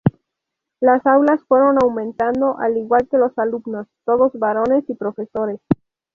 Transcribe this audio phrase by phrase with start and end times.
[0.79, 5.59] Las aulas fueron aumentando, al igual que los alumnos, todos varones, y profesores.